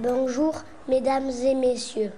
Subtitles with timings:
[0.00, 0.54] Bonjour,
[0.86, 2.12] mesdames et messieurs.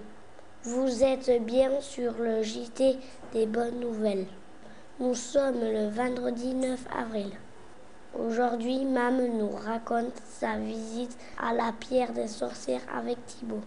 [0.65, 2.99] Vous êtes bien sur le JT
[3.33, 4.27] des bonnes nouvelles.
[4.99, 7.31] Nous sommes le vendredi 9 avril.
[8.13, 13.65] Aujourd'hui, Mam nous raconte sa visite à la pierre des sorcières avec Thibault.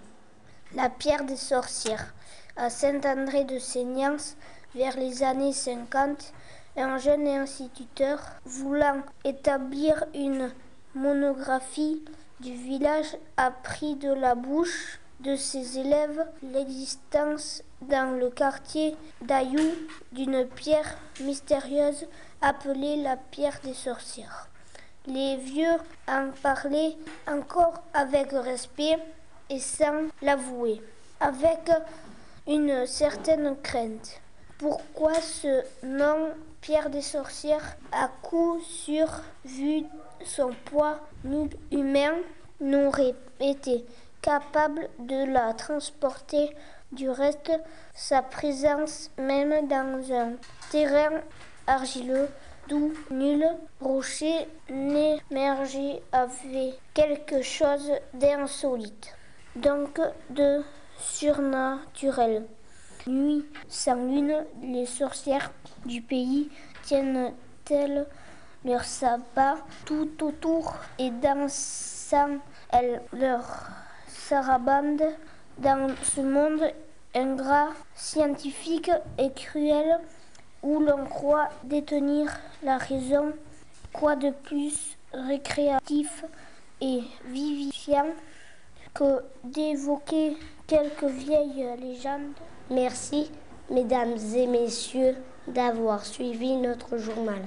[0.76, 2.13] La pierre des sorcières.
[2.55, 4.38] À Saint-André de Seignance,
[4.76, 6.34] vers les années 50,
[6.77, 10.52] un jeune instituteur voulant établir une
[10.93, 12.04] monographie
[12.44, 19.72] du village a pris de la bouche de ses élèves l'existence dans le quartier d'Ayou
[20.12, 22.06] d'une pierre mystérieuse
[22.42, 24.50] appelée la pierre des sorcières.
[25.06, 26.98] Les vieux en parlaient
[27.28, 29.00] encore avec respect
[29.50, 30.82] et sans l'avouer,
[31.22, 31.72] avec
[32.48, 34.20] une certaine crainte.
[34.57, 39.07] Pourquoi ce nom Pierre des sorcières à coup sûr,
[39.44, 39.84] vu
[40.26, 40.99] son poids
[41.71, 42.16] humain,
[42.60, 43.85] n'aurait été
[44.21, 46.55] capable de la transporter
[46.91, 47.52] du reste,
[47.93, 50.34] sa présence même dans un
[50.71, 51.21] terrain
[51.68, 52.27] argileux
[52.70, 53.46] d'où nul
[53.82, 59.16] rocher n'émergeait avait quelque chose d'insolite,
[59.55, 60.62] donc de
[60.99, 62.46] surnaturel.
[63.05, 65.51] Nuit sans lune, les sorcières
[65.85, 66.50] du pays
[66.84, 68.06] tiennent-elles
[68.66, 72.38] leur sabbat tout autour et dansant
[72.72, 73.68] elles leur
[74.08, 75.03] sarabande
[75.58, 76.64] dans ce monde
[77.16, 80.00] ingrat, scientifique et cruel
[80.64, 82.31] où l'on croit détenir
[82.64, 83.34] la raison,
[83.91, 86.24] quoi de plus récréatif
[86.81, 88.08] et vivifiant
[88.94, 90.38] que d'évoquer
[90.68, 92.34] quelques vieilles légendes.
[92.72, 93.30] Merci,
[93.69, 95.16] mesdames et messieurs,
[95.47, 97.41] d'avoir suivi notre journal.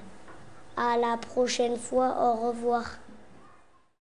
[0.77, 2.85] À la prochaine fois, au revoir.